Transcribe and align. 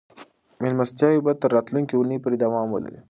مېلمستیاوې 0.61 1.19
به 1.25 1.31
تر 1.41 1.49
راتلونکې 1.55 1.93
اونۍ 1.95 2.17
پورې 2.23 2.37
دوام 2.43 2.67
ولري. 2.71 2.99